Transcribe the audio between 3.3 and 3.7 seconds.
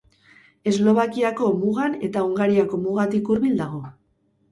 hurbil